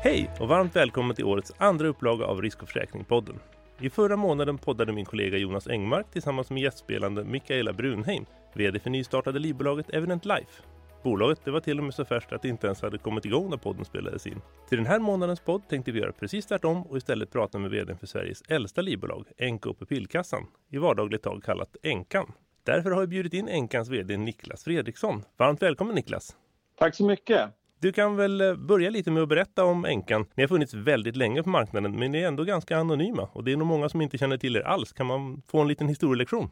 [0.00, 3.38] Hej och varmt välkommen till årets andra upplaga av Risk och försäkring-podden.
[3.80, 8.24] I förra månaden poddade min kollega Jonas Engmark tillsammans med gästspelande Mikaela Brunheim,
[8.54, 10.62] VD för nystartade livbolaget Evident Life.
[11.02, 13.50] Bolaget det var till och med så färskt att det inte ens hade kommit igång
[13.50, 14.40] när podden spelades in.
[14.68, 17.96] Till den här månadens podd tänkte vi göra precis tvärtom och istället prata med VD
[17.96, 22.32] för Sveriges äldsta livbolag, Enka och Pupillkassan, i vardagligt tag kallat Enkan.
[22.64, 25.22] Därför har vi bjudit in Enkans VD Niklas Fredriksson.
[25.36, 26.36] Varmt välkommen Niklas!
[26.78, 27.57] Tack så mycket!
[27.80, 30.26] Du kan väl eh, börja lite med att berätta om Enkan.
[30.34, 33.52] Ni har funnits väldigt länge på marknaden men ni är ändå ganska anonyma och det
[33.52, 34.92] är nog många som inte känner till er alls.
[34.92, 36.50] Kan man få en liten historielektion?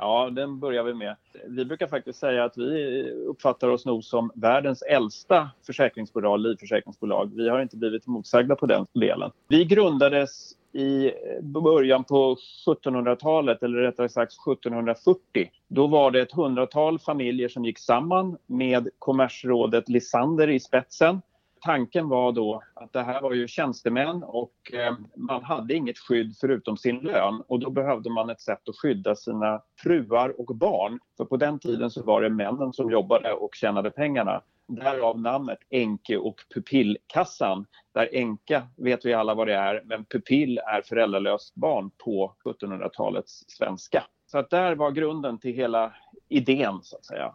[0.00, 1.16] Ja, den börjar vi med.
[1.46, 7.32] Vi brukar faktiskt säga att vi uppfattar oss nog som världens äldsta försäkringsbolag, livförsäkringsbolag.
[7.34, 9.30] Vi har inte blivit motsagda på den delen.
[9.48, 11.10] Vi grundades i
[11.42, 15.50] början på 1700-talet, eller rättare sagt 1740.
[15.68, 21.20] Då var det ett hundratal familjer som gick samman med kommersrådet Lisander i spetsen.
[21.60, 26.36] Tanken var då att det här var ju tjänstemän och eh, man hade inget skydd
[26.40, 31.00] förutom sin lön och då behövde man ett sätt att skydda sina fruar och barn.
[31.16, 34.42] För på den tiden så var det männen som jobbade och tjänade pengarna.
[34.66, 37.66] Därav namnet Enke och pupillkassan.
[37.94, 43.44] Där enka vet vi alla vad det är, men pupill är föräldralöst barn på 1700-talets
[43.48, 44.04] svenska.
[44.26, 45.92] Så att där var grunden till hela
[46.28, 47.34] idén så att säga.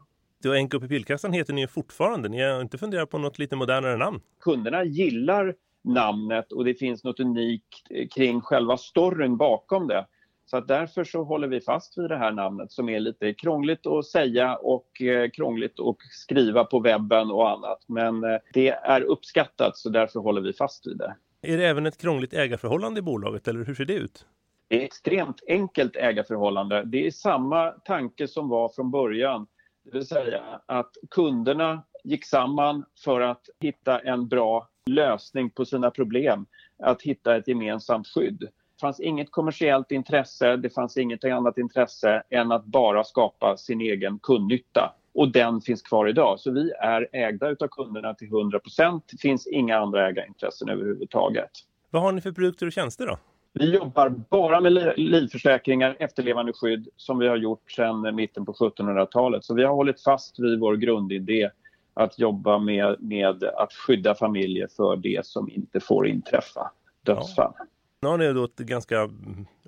[0.49, 2.29] Och Enke och pupillkassan heter ni fortfarande.
[2.29, 4.21] Ni har inte funderat på något lite modernare namn?
[4.39, 10.05] Kunderna gillar namnet och det finns något unikt kring själva storyn bakom det.
[10.45, 13.87] Så att därför så håller vi fast vid det här namnet som är lite krångligt
[13.87, 17.79] att säga och eh, krångligt att skriva på webben och annat.
[17.87, 21.15] Men eh, det är uppskattat så därför håller vi fast vid det.
[21.41, 24.25] Är det även ett krångligt ägarförhållande i bolaget eller hur ser det ut?
[24.67, 26.83] Det är extremt enkelt ägarförhållande.
[26.85, 29.47] Det är samma tanke som var från början.
[29.83, 35.91] Det vill säga att kunderna gick samman för att hitta en bra lösning på sina
[35.91, 36.45] problem.
[36.83, 42.23] Att hitta ett gemensamt skydd Det fanns inget kommersiellt intresse, det fanns inget annat intresse
[42.29, 44.93] än att bara skapa sin egen kundnytta.
[45.13, 46.39] Och den finns kvar idag.
[46.39, 49.03] Så vi är ägda av kunderna till 100 procent.
[49.11, 51.51] Det finns inga andra ägarintressen överhuvudtaget.
[51.89, 53.17] Vad har ni för produkter och tjänster då?
[53.53, 59.43] Vi jobbar bara med livförsäkringar, efterlevandeskydd som vi har gjort sedan mitten på 1700-talet.
[59.43, 61.49] Så vi har hållit fast vid vår grundidé
[61.93, 66.71] att jobba med, med att skydda familjer för det som inte får inträffa,
[67.03, 67.53] dödsfall.
[67.57, 67.65] Ja.
[68.01, 69.09] Nu har ni då ett, ganska,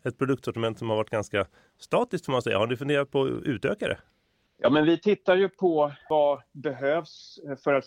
[0.04, 1.46] ett produktsortiment som har varit ganska
[1.80, 2.58] statiskt får man säga.
[2.58, 3.98] Har ni funderat på att utöka det?
[4.58, 7.86] Ja, men vi tittar ju på vad behövs för att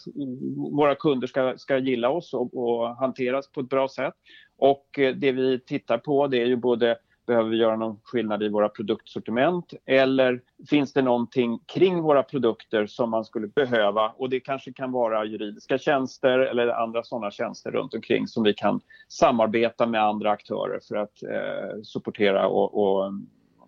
[0.56, 4.14] våra kunder ska, ska gilla oss och, och hanteras på ett bra sätt.
[4.58, 6.98] Och eh, det vi tittar på det är ju både
[7.28, 9.74] Behöver vi göra någon skillnad i våra produktsortiment?
[9.86, 14.12] Eller finns det någonting kring våra produkter som man skulle behöva?
[14.16, 18.54] Och det kanske kan vara juridiska tjänster eller andra sådana tjänster runt omkring som vi
[18.54, 23.12] kan samarbeta med andra aktörer för att eh, supportera och, och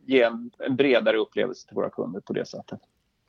[0.07, 2.81] ge en, en bredare upplevelse till våra kunder på det sättet.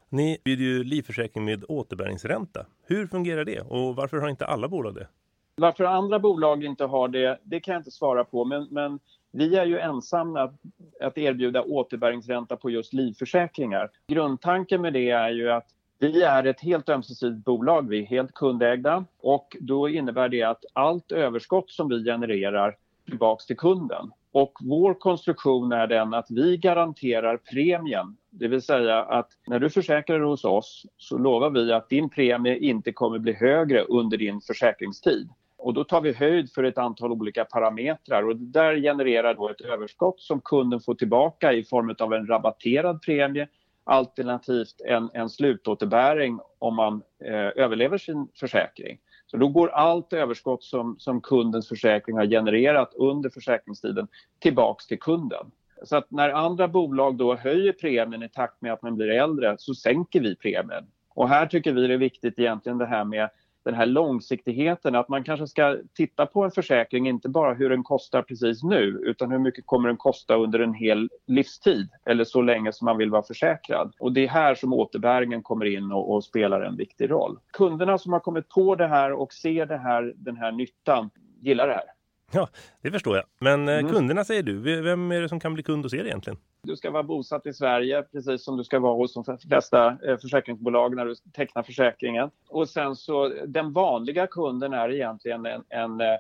[0.09, 2.65] Ni bjuder ju livförsäkring med återbäringsränta.
[2.85, 5.07] Hur fungerar det och varför har inte alla bolag det?
[5.55, 8.45] Varför andra bolag inte har det, det kan jag inte svara på.
[8.45, 8.99] Men, men
[9.31, 10.53] vi är ju ensamma att,
[11.01, 13.89] att erbjuda återbäringsränta på just livförsäkringar.
[14.07, 15.67] Grundtanken med det är ju att
[15.99, 20.65] vi är ett helt ömsesidigt bolag, vi är helt kundägda och då innebär det att
[20.73, 22.75] allt överskott som vi genererar
[23.05, 24.11] tillbaks till kunden.
[24.31, 28.17] Och vår konstruktion är den att vi garanterar premien.
[28.29, 32.57] Det vill säga att när du försäkrar hos oss så lovar vi att din premie
[32.57, 35.29] inte kommer bli högre under din försäkringstid.
[35.61, 39.49] Och då tar vi höjd för ett antal olika parametrar och det där genererar då
[39.49, 43.47] ett överskott som kunden får tillbaka i form av en rabatterad premie
[43.83, 48.99] alternativt en, en slutåterbäring om man eh, överlever sin försäkring.
[49.27, 54.07] Så då går allt överskott som, som kundens försäkring har genererat under försäkringstiden
[54.39, 55.51] tillbaks till kunden.
[55.83, 59.55] Så att när andra bolag då höjer premien i takt med att man blir äldre
[59.59, 60.85] så sänker vi premien.
[61.09, 63.29] Och här tycker vi det är viktigt egentligen det här med
[63.63, 67.83] den här långsiktigheten, att man kanske ska titta på en försäkring, inte bara hur den
[67.83, 72.41] kostar precis nu, utan hur mycket kommer den kosta under en hel livstid eller så
[72.41, 73.93] länge som man vill vara försäkrad.
[73.99, 77.39] Och det är här som återbäringen kommer in och, och spelar en viktig roll.
[77.53, 81.09] Kunderna som har kommit på det här och ser det här, den här nyttan
[81.41, 82.00] gillar det här.
[82.33, 82.47] Ja,
[82.81, 83.25] det förstår jag.
[83.39, 83.91] Men eh, mm.
[83.91, 86.37] kunderna säger du, vem är det som kan bli kund hos er egentligen?
[86.63, 90.17] Du ska vara bosatt i Sverige precis som du ska vara hos de flesta eh,
[90.17, 92.29] försäkringsbolag när du tecknar försäkringen.
[92.49, 96.17] Och sen så den vanliga kunden är egentligen en, en eh,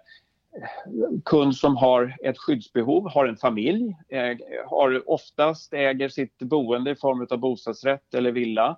[1.25, 3.95] kund som har ett skyddsbehov, har en familj,
[4.65, 8.77] har oftast äger sitt boende i form av bostadsrätt eller villa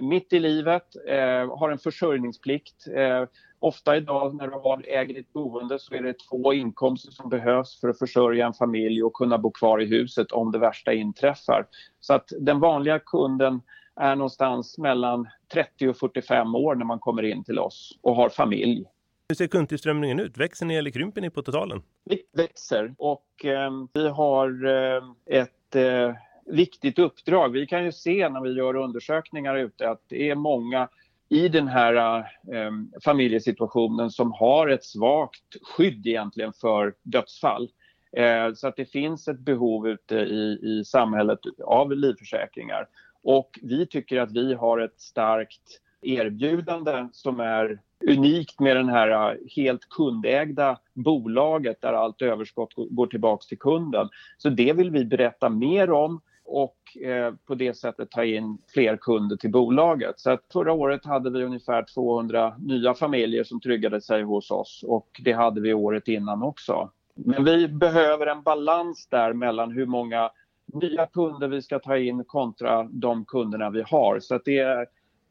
[0.00, 2.86] mitt i livet, eh, har en försörjningsplikt.
[2.96, 3.24] Eh,
[3.58, 7.80] ofta idag när du har äger ditt boende så är det två inkomster som behövs
[7.80, 11.66] för att försörja en familj och kunna bo kvar i huset om det värsta inträffar.
[12.00, 13.60] Så att den vanliga kunden
[14.00, 18.28] är någonstans mellan 30 och 45 år när man kommer in till oss och har
[18.28, 18.84] familj.
[19.28, 20.38] Hur ser kundtillströmningen ut?
[20.38, 21.82] Växer ni eller krymper ni på totalen?
[22.04, 26.14] Vi växer och eh, vi har eh, ett eh,
[26.46, 27.52] viktigt uppdrag.
[27.52, 30.88] Vi kan ju se när vi gör undersökningar ute att det är många
[31.28, 32.18] i den här
[32.52, 32.70] eh,
[33.04, 37.68] familjesituationen som har ett svagt skydd egentligen för dödsfall.
[38.16, 42.88] Eh, så att det finns ett behov ute i, i samhället av livförsäkringar.
[43.22, 49.32] Och vi tycker att vi har ett starkt erbjudande som är unikt med den här
[49.32, 54.08] eh, helt kundägda bolaget där allt överskott går tillbaka till kunden.
[54.38, 58.96] Så det vill vi berätta mer om och eh, på det sättet ta in fler
[58.96, 60.20] kunder till bolaget.
[60.20, 64.84] Så att förra året hade vi ungefär 200 nya familjer som tryggade sig hos oss
[64.86, 66.90] och det hade vi året innan också.
[67.14, 70.30] Men vi behöver en balans där mellan hur många
[70.66, 74.20] nya kunder vi ska ta in kontra de kunderna vi har.
[74.20, 74.86] Så att det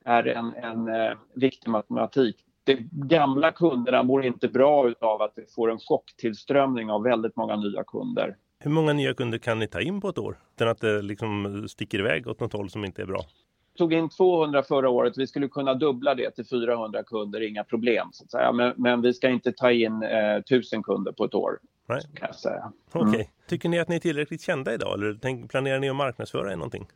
[0.06, 2.36] är en, en eh, viktig matematik.
[2.64, 7.56] De gamla kunderna mår inte bra av att vi får en chocktillströmning av väldigt många
[7.56, 8.36] nya kunder.
[8.66, 10.38] Hur många nya kunder kan ni ta in på ett år?
[10.56, 13.26] Utan att det liksom sticker iväg åt något håll som inte är bra?
[13.74, 15.18] Vi tog in 200 förra året.
[15.18, 18.10] Vi skulle kunna dubbla det till 400 kunder, inga problem.
[18.12, 18.52] Så att säga.
[18.52, 21.60] Men, men vi ska inte ta in eh, 1000 kunder på ett år.
[21.86, 22.02] Nej.
[22.14, 22.72] Kan jag säga.
[22.96, 23.10] Mm.
[23.10, 23.26] Okay.
[23.48, 26.88] Tycker ni att ni är tillräckligt kända idag eller planerar ni att marknadsföra er någonting?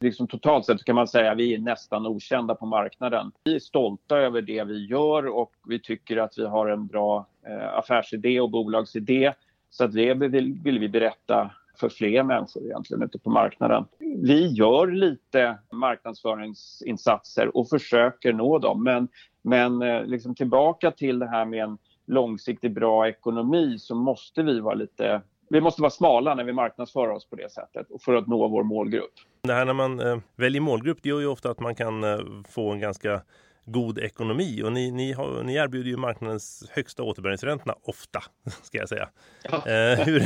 [0.00, 3.32] Liksom totalt sett kan man säga att vi är nästan okända på marknaden.
[3.44, 7.26] Vi är stolta över det vi gör och vi tycker att vi har en bra
[7.46, 9.32] eh, affärsidé och bolagsidé.
[9.72, 13.84] Så att det vill, vill vi berätta för fler människor egentligen ute på marknaden.
[13.98, 19.08] Vi gör lite marknadsföringsinsatser och försöker nå dem men,
[19.42, 24.60] men eh, liksom tillbaka till det här med en långsiktig bra ekonomi så måste vi
[24.60, 28.26] vara lite vi måste vara smala när vi marknadsför oss på det sättet för att
[28.26, 29.12] nå vår målgrupp.
[29.42, 32.18] Det här när man eh, väljer målgrupp det gör ju ofta att man kan eh,
[32.48, 33.20] få en ganska
[33.64, 38.22] god ekonomi och ni, ni, har, ni erbjuder ju marknadens högsta återbäringsräntorna ofta,
[38.62, 39.08] ska jag säga.
[39.44, 39.66] Ja.
[39.66, 40.22] Eh, hur,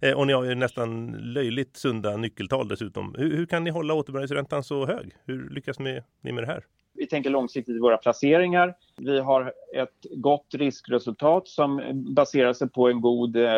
[0.00, 3.14] eh, och ni har ju nästan löjligt sunda nyckeltal dessutom.
[3.18, 5.12] Hur, hur kan ni hålla återbäringsräntan så hög?
[5.24, 6.64] Hur lyckas ni med det här?
[6.94, 8.74] Vi tänker långsiktigt i våra placeringar.
[8.96, 11.82] Vi har ett gott riskresultat som
[12.14, 13.50] baserar sig på en god eh,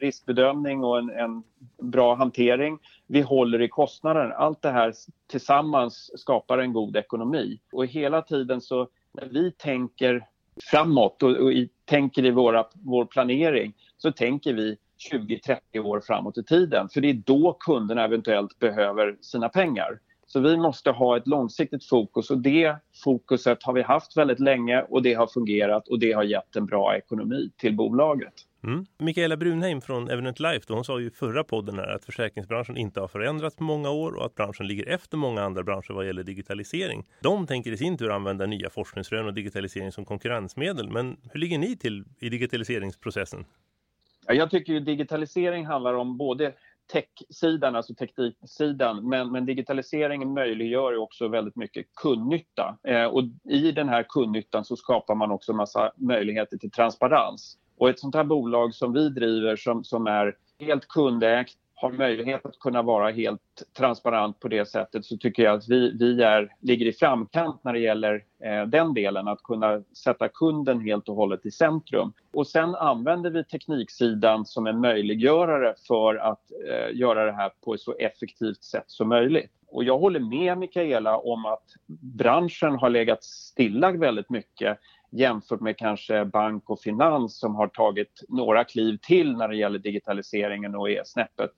[0.00, 1.42] riskbedömning och en, en,
[1.82, 2.78] bra hantering.
[3.12, 4.32] Vi håller i kostnaden.
[4.32, 4.92] Allt det här
[5.26, 7.60] tillsammans skapar en god ekonomi.
[7.72, 10.26] Och hela tiden så när vi tänker
[10.70, 14.76] framåt och, och i, tänker i våra, vår planering så tänker vi
[15.12, 16.88] 20-30 år framåt i tiden.
[16.88, 19.98] För det är då kunderna eventuellt behöver sina pengar.
[20.26, 24.82] Så vi måste ha ett långsiktigt fokus och det fokuset har vi haft väldigt länge
[24.82, 28.34] och det har fungerat och det har gett en bra ekonomi till bolaget.
[28.64, 28.86] Mm.
[28.98, 32.76] Mikaela Brunheim från Evident Life, då, hon sa ju i förra podden här att försäkringsbranschen
[32.76, 36.06] inte har förändrats på många år och att branschen ligger efter många andra branscher vad
[36.06, 37.04] gäller digitalisering.
[37.20, 40.90] De tänker i sin tur använda nya forskningsrön och digitalisering som konkurrensmedel.
[40.90, 43.44] Men hur ligger ni till i digitaliseringsprocessen?
[44.26, 46.52] Jag tycker ju digitalisering handlar om både
[46.92, 49.08] tech-sidan, alltså tekniksidan.
[49.08, 52.78] Men, men digitaliseringen möjliggör också väldigt mycket kundnytta.
[52.88, 57.58] Eh, och I den här kundnyttan så skapar man också massa möjligheter till transparens.
[57.82, 62.46] Och ett sånt här bolag som vi driver som, som är helt kundägt har möjlighet
[62.46, 66.54] att kunna vara helt transparent på det sättet så tycker jag att vi, vi är,
[66.60, 71.16] ligger i framkant när det gäller eh, den delen, att kunna sätta kunden helt och
[71.16, 72.12] hållet i centrum.
[72.32, 77.74] Och sen använder vi tekniksidan som en möjliggörare för att eh, göra det här på
[77.74, 79.50] ett så effektivt sätt som möjligt.
[79.68, 81.66] Och jag håller med Mikaela om att
[82.00, 84.78] branschen har legat stilla väldigt mycket
[85.12, 89.78] jämfört med kanske bank och finans som har tagit några kliv till när det gäller
[89.78, 91.52] digitaliseringen och är snäppet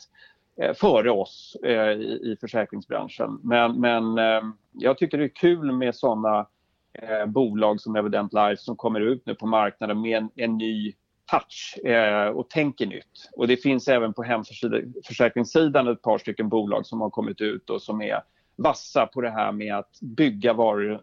[0.61, 3.40] eh, före oss eh, i försäkringsbranschen.
[3.42, 4.42] Men, men eh,
[4.73, 6.46] jag tycker det är kul med sådana
[6.92, 10.94] eh, bolag som Evident Life som kommer ut nu på marknaden med en, en ny
[11.30, 13.30] touch eh, och tänker nytt.
[13.32, 17.82] Och det finns även på hemförsäkringssidan ett par stycken bolag som har kommit ut och
[17.82, 18.23] som är
[18.56, 21.00] vassa på det här med att bygga varor,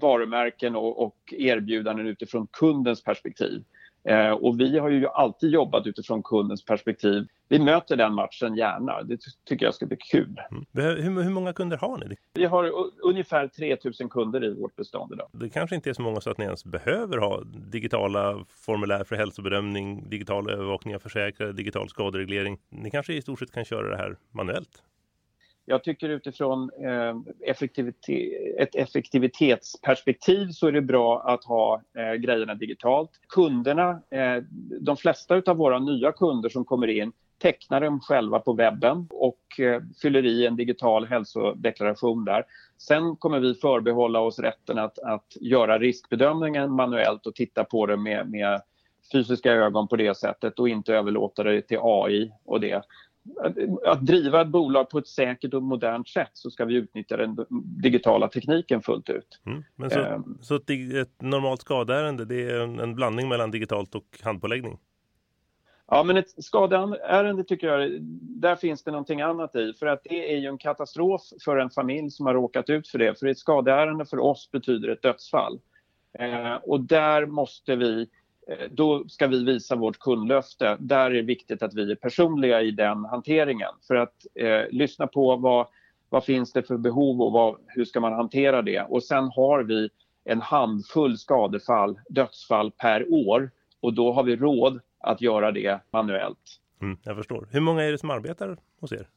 [0.00, 3.64] varumärken och, och erbjudanden utifrån kundens perspektiv.
[4.08, 7.26] Eh, och vi har ju alltid jobbat utifrån kundens perspektiv.
[7.48, 9.02] Vi möter den matchen gärna.
[9.02, 10.40] Det tycker jag ska bli kul.
[10.50, 10.64] Mm.
[10.72, 12.16] Hur, hur, många kunder har ni?
[12.34, 12.72] Vi har
[13.02, 15.28] ungefär 3000 kunder i vårt bestånd idag.
[15.32, 19.16] Det kanske inte är så många så att ni ens behöver ha digitala formulär för
[19.16, 22.58] hälsobedömning, digital övervakning av försäkrade, digital skadereglering.
[22.68, 24.82] Ni kanske i stort sett kan köra det här manuellt?
[25.68, 27.16] Jag tycker utifrån eh,
[27.50, 33.10] effektivitet, ett effektivitetsperspektiv så är det bra att ha eh, grejerna digitalt.
[33.28, 34.42] Kunderna, eh,
[34.80, 39.60] de flesta av våra nya kunder som kommer in tecknar dem själva på webben och
[39.60, 42.44] eh, fyller i en digital hälsodeklaration där.
[42.78, 47.96] Sen kommer vi förbehålla oss rätten att, att göra riskbedömningen manuellt och titta på det
[47.96, 48.62] med, med
[49.12, 52.82] fysiska ögon på det sättet och inte överlåta det till AI och det.
[53.86, 57.36] Att driva ett bolag på ett säkert och modernt sätt så ska vi utnyttja den
[57.82, 59.40] digitala tekniken fullt ut.
[59.46, 59.64] Mm.
[59.76, 63.94] Men så, um, så ett, ett normalt skadeärende det är en, en blandning mellan digitalt
[63.94, 64.78] och handpåläggning?
[65.88, 69.72] Ja, men ett skadeärende tycker jag, där finns det någonting annat i.
[69.78, 72.98] För att det är ju en katastrof för en familj som har råkat ut för
[72.98, 73.18] det.
[73.18, 75.60] För ett skadeärende för oss betyder ett dödsfall.
[76.18, 78.08] Eh, och där måste vi,
[78.50, 80.76] Eh, då ska vi visa vårt kundlöfte.
[80.80, 83.70] Där är det viktigt att vi är personliga i den hanteringen.
[83.86, 85.66] För att eh, lyssna på vad,
[86.08, 88.80] vad finns det för behov och vad, hur ska man hantera det.
[88.80, 89.90] Och sen har vi
[90.24, 93.50] en handfull skadefall, dödsfall per år.
[93.80, 96.60] Och då har vi råd att göra det manuellt.
[96.82, 97.48] Mm, jag förstår.
[97.50, 99.08] Hur många är det som arbetar hos er?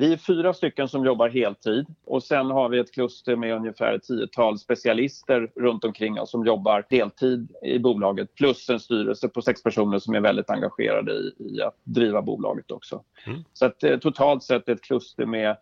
[0.00, 3.92] Vi är fyra stycken som jobbar heltid och sen har vi ett kluster med ungefär
[3.92, 9.42] ett tiotal specialister runt omkring oss som jobbar deltid i bolaget plus en styrelse på
[9.42, 13.02] sex personer som är väldigt engagerade i, i att driva bolaget också.
[13.26, 13.44] Mm.
[13.52, 15.56] Så att eh, totalt sett ett kluster med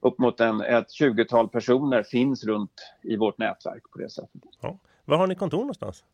[0.00, 2.72] upp mot en, ett tjugotal personer finns runt
[3.02, 4.42] i vårt nätverk på det sättet.
[4.60, 4.78] Ja.
[5.04, 6.04] Var har ni kontor någonstans?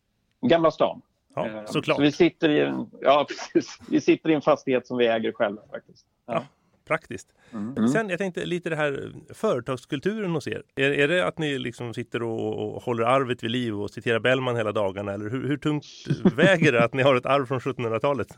[0.40, 1.02] Gamla stan.
[1.34, 1.96] Ja, eh, såklart.
[1.96, 3.78] Så vi, sitter i en, ja, precis.
[3.90, 6.06] vi sitter i en fastighet som vi äger själva faktiskt.
[6.26, 6.42] Ja.
[6.86, 7.34] Praktiskt.
[7.52, 7.88] Mm.
[7.88, 10.62] Sen, jag tänkte lite det här företagskulturen hos er.
[10.76, 14.18] Är, är det att ni liksom sitter och, och håller arvet vid liv och citerar
[14.18, 15.12] Bellman hela dagarna?
[15.12, 15.84] Eller hur, hur tungt
[16.36, 18.28] väger det att ni har ett arv från 1700-talet?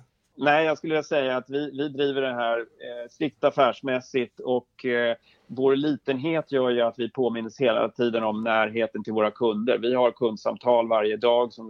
[0.41, 5.17] Nej, jag skulle säga att vi, vi driver det här eh, strikt affärsmässigt och eh,
[5.47, 9.79] vår litenhet gör ju att vi påminns hela tiden om närheten till våra kunder.
[9.79, 11.69] Vi har kundsamtal varje dag som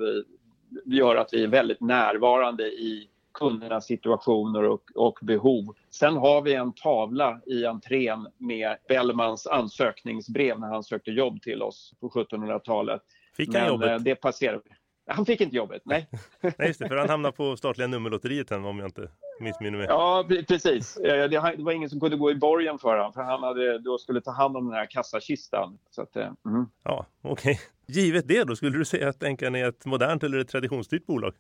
[0.85, 5.75] vi gör att vi är väldigt närvarande i kundernas situationer och, och, behov.
[5.90, 11.62] Sen har vi en tavla i entrén med Bellmans ansökningsbrev när han sökte jobb till
[11.62, 13.02] oss på 1700-talet.
[13.37, 13.90] Fick han Men, jobbet?
[13.90, 14.71] Eh, det passerar vi.
[15.11, 16.09] Han fick inte jobbet, nej.
[16.40, 19.09] nej, just det, för han hamnade på statliga nummerlotteriet om jag inte
[19.40, 19.87] missminner mig.
[19.88, 20.95] Ja, precis.
[20.95, 24.21] Det var ingen som kunde gå i borgen för honom, för han hade, då skulle
[24.21, 25.78] ta hand om den här kassakistan.
[25.90, 26.35] Så att, mm.
[26.83, 27.33] Ja, okej.
[27.33, 27.57] Okay.
[27.87, 31.35] Givet det då, skulle du säga att Enkan är ett modernt eller ett traditionsstyrt bolag?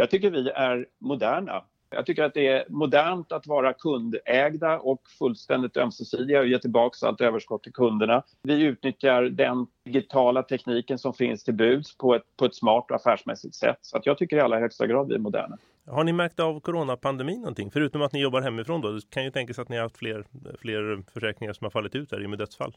[0.00, 1.64] Jag tycker vi är moderna.
[1.90, 7.06] Jag tycker att det är modernt att vara kundägda och fullständigt ömsesidiga och ge tillbaka
[7.06, 8.22] allt överskott till kunderna.
[8.42, 12.96] Vi utnyttjar den digitala tekniken som finns till buds på ett, på ett smart och
[12.96, 13.78] affärsmässigt sätt.
[13.80, 15.56] Så att jag tycker i allra högsta grad vi är moderna.
[15.86, 17.70] Har ni märkt av coronapandemin någonting?
[17.70, 20.24] Förutom att ni jobbar hemifrån då, det kan ju tänkas att ni har haft fler,
[20.60, 22.76] fler försäkringar som har fallit ut där i med dödsfall.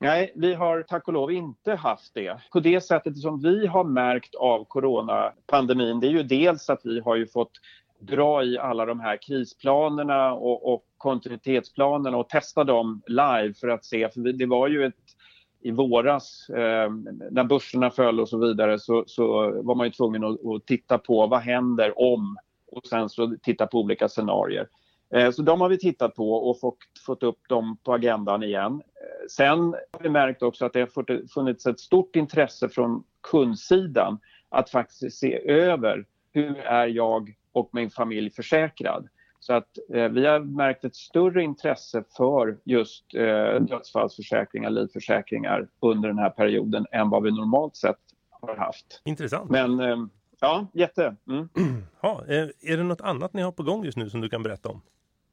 [0.00, 2.40] Nej, vi har tack och lov inte haft det.
[2.52, 7.00] På det sättet som vi har märkt av coronapandemin det är ju dels att vi
[7.00, 7.52] har ju fått
[7.98, 13.84] dra i alla de här krisplanerna och, och kontinuitetsplanerna och testa dem live för att
[13.84, 14.08] se.
[14.08, 14.94] För det var ju ett
[15.62, 16.90] i våras eh,
[17.30, 19.26] när börserna föll och så vidare så, så
[19.62, 22.36] var man ju tvungen att, att, titta på vad händer om
[22.72, 24.68] och sen så titta på olika scenarier.
[25.14, 28.82] Eh, så de har vi tittat på och fått, fått upp dem på agendan igen.
[29.30, 29.58] Eh, sen
[29.92, 34.18] har vi märkt också att det har funnits ett stort intresse från kundsidan
[34.48, 39.08] att faktiskt se över hur är jag och min familj försäkrad.
[39.40, 46.08] Så att eh, vi har märkt ett större intresse för just eh, dödsfallsförsäkringar, livförsäkringar under
[46.08, 47.98] den här perioden än vad vi normalt sett
[48.30, 49.02] har haft.
[49.04, 49.50] Intressant.
[49.50, 49.96] Men eh,
[50.40, 51.16] ja, jätte.
[51.28, 51.48] Mm.
[52.02, 52.22] Ja,
[52.60, 54.82] är det något annat ni har på gång just nu som du kan berätta om?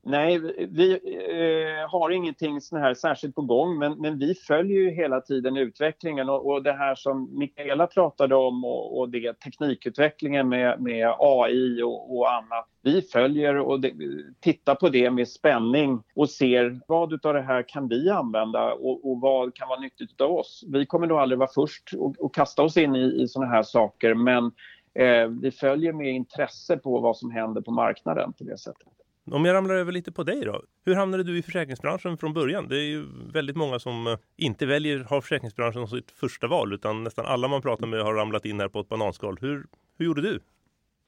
[0.09, 4.89] Nej, vi eh, har ingenting sån här särskilt på gång men, men vi följer ju
[4.89, 10.49] hela tiden utvecklingen och, och det här som Mikaela pratade om och, och det teknikutvecklingen
[10.49, 12.67] med, med AI och, och annat.
[12.81, 13.93] Vi följer och det,
[14.39, 19.11] tittar på det med spänning och ser vad av det här kan vi använda och,
[19.11, 20.63] och vad kan vara nyttigt av oss.
[20.67, 23.63] Vi kommer nog aldrig vara först och, och kasta oss in i, i såna här
[23.63, 24.51] saker men
[24.93, 28.87] eh, vi följer med intresse på vad som händer på marknaden på det sättet.
[29.31, 30.61] Om jag ramlar över lite på dig då.
[30.85, 32.67] Hur hamnade du i försäkringsbranschen från början?
[32.67, 36.73] Det är ju väldigt många som eh, inte väljer ha försäkringsbranschen som sitt första val
[36.73, 39.37] utan nästan alla man pratar med har ramlat in här på ett bananskal.
[39.41, 39.67] Hur,
[39.97, 40.39] hur gjorde du?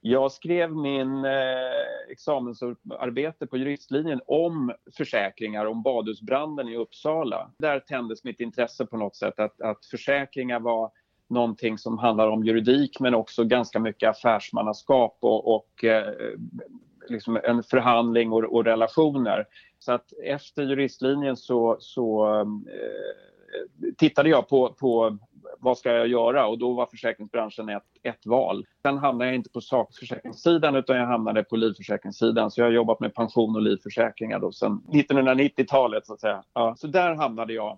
[0.02, 1.32] Jag skrev min eh,
[2.10, 7.52] examensarbete på juristlinjen om försäkringar, om badhusbranden i Uppsala.
[7.58, 10.92] Där tändes mitt intresse på något sätt att, att försäkringar var
[11.30, 16.14] någonting som handlar om juridik men också ganska mycket affärsmannaskap och, och eh,
[17.10, 19.46] liksom en förhandling och, och, relationer.
[19.80, 22.46] Så att efter juristlinjen så, så eh,
[23.98, 25.18] tittade jag på, på
[25.60, 26.48] vad ska jag göra?
[26.48, 28.66] Och då var försäkringsbranschen ett, ett val.
[28.82, 32.52] Sen hamnade jag inte på sakförsäkringssidan utan jag hamnade på livförsäkringssidan.
[32.52, 36.44] Så jag har jobbat med pension och livförsäkringar då sedan 1990-talet så att säga.
[36.54, 37.78] Ja, så där hamnade jag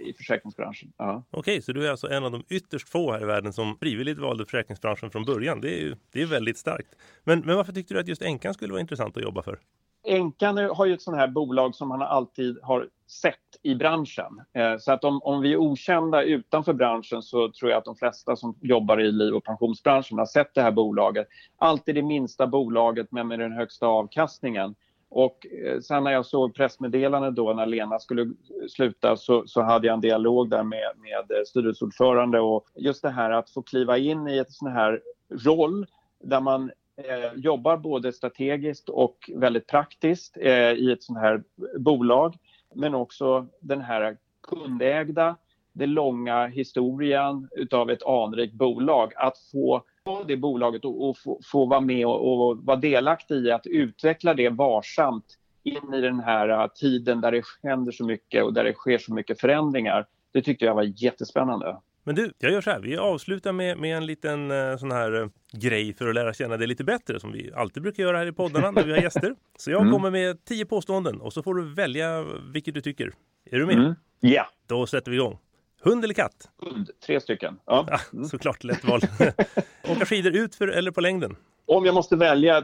[0.00, 0.92] i försäkringsbranschen.
[0.96, 1.24] Ja.
[1.30, 4.18] Okej, så du är alltså en av de ytterst få här i världen som frivilligt
[4.18, 5.60] valde försäkringsbranschen från början.
[5.60, 6.88] Det är ju det är väldigt starkt.
[7.24, 9.58] Men, men varför tyckte du att just Enkan skulle vara intressant att jobba för?
[10.04, 14.40] Enkan har ju ett sånt här bolag som man alltid har sett i branschen.
[14.52, 17.96] Eh, så att om, om vi är okända utanför branschen så tror jag att de
[17.96, 21.28] flesta som jobbar i liv och pensionsbranschen har sett det här bolaget.
[21.58, 24.74] Alltid det minsta bolaget men med den högsta avkastningen.
[25.10, 28.32] Och eh, sen när jag såg pressmeddelandet då när Lena skulle
[28.68, 33.10] sluta så, så hade jag en dialog där med, med eh, styrelseordförande och just det
[33.10, 35.00] här att få kliva in i ett sån här
[35.30, 35.86] roll
[36.24, 41.42] där man eh, jobbar både strategiskt och väldigt praktiskt eh, i ett sånt här
[41.78, 42.36] bolag.
[42.74, 45.36] Men också den här kundägda,
[45.72, 49.12] den långa historien utav ett anrikt bolag.
[49.16, 49.82] Att få
[50.26, 54.34] det bolaget och, och få, få, vara med och, och vara delaktig i att utveckla
[54.34, 58.64] det varsamt in i den här uh, tiden där det händer så mycket och där
[58.64, 60.06] det sker så mycket förändringar.
[60.32, 61.76] Det tyckte jag var jättespännande.
[62.04, 62.80] Men du, jag gör så här.
[62.80, 66.56] Vi avslutar med, med en liten uh, sån här uh, grej för att lära känna
[66.56, 69.34] dig lite bättre som vi alltid brukar göra här i poddarna när vi har gäster.
[69.58, 69.92] Så jag mm.
[69.92, 73.12] kommer med tio påståenden och så får du välja vilket du tycker.
[73.50, 73.74] Är du med?
[73.74, 73.84] Mm.
[74.20, 74.28] Ja.
[74.28, 74.32] Mm.
[74.32, 74.46] Yeah.
[74.66, 75.38] Då sätter vi igång.
[75.82, 76.50] Hund eller katt?
[76.58, 77.60] Hund, tre stycken.
[77.66, 77.86] Ja.
[77.90, 78.24] ja mm.
[78.24, 79.00] Såklart, lätt val.
[79.88, 81.36] Åka skidor utför eller på längden?
[81.66, 82.62] Om jag måste välja,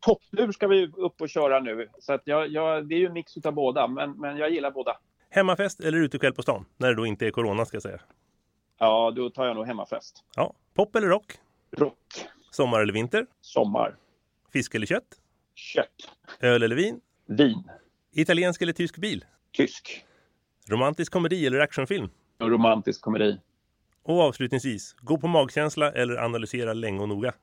[0.00, 1.88] topptur ska vi upp och köra nu.
[1.98, 4.70] Så att jag, jag, det är ju en mix av båda, men, men jag gillar
[4.70, 4.96] båda.
[5.30, 6.64] Hemmafest eller utekväll på stan?
[6.76, 8.00] När det då inte är corona ska jag säga.
[8.78, 10.24] Ja, då tar jag nog hemmafest.
[10.36, 10.54] Ja.
[10.74, 11.32] Pop eller rock?
[11.76, 12.26] Rock.
[12.50, 13.26] Sommar eller vinter?
[13.40, 13.96] Sommar.
[14.52, 15.04] Fisk eller kött?
[15.54, 16.10] Kött.
[16.40, 17.00] Öl eller vin?
[17.26, 17.70] Vin.
[18.12, 19.24] Italiensk eller tysk bil?
[19.52, 20.04] Tysk.
[20.68, 22.08] Romantisk komedi eller actionfilm?
[22.38, 23.38] En romantisk komedi.
[24.02, 27.34] Och avslutningsvis, gå på magkänsla eller analysera länge och noga?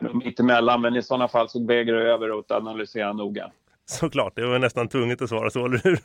[0.00, 3.50] Mitt emellan, men i sådana fall så väger det över att analysera noga.
[3.84, 5.98] Såklart, det var nästan tvunget att svara så, eller hur?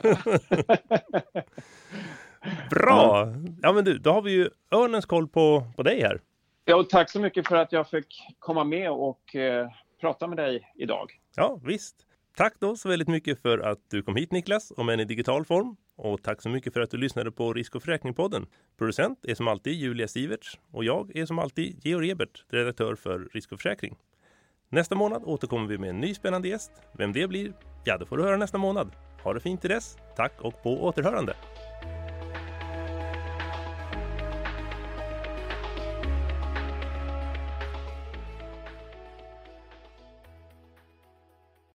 [2.69, 3.28] Bra!
[3.62, 6.22] Ja men du, då har vi ju Örnens koll på, på dig här.
[6.65, 9.69] Ja, tack så mycket för att jag fick komma med och eh,
[10.02, 11.12] prata med dig idag.
[11.36, 11.95] Ja, visst.
[12.38, 15.45] Tack då så väldigt mycket för att du kom hit Niklas, om än i digital
[15.45, 15.76] form.
[16.02, 18.46] Och tack så mycket för att du lyssnade på Risk och försäkringspodden.
[18.78, 23.30] Producent är som alltid Julia Siverts och jag är som alltid Georg Ebert, redaktör för
[23.34, 23.96] Risk och försäkring.
[24.70, 26.72] Nästa månad återkommer vi med en ny spännande gäst.
[26.94, 27.54] Vem det blir,
[27.86, 28.92] ja det får du höra nästa månad.
[29.24, 29.98] Ha det fint till dess.
[30.16, 31.36] Tack och på återhörande.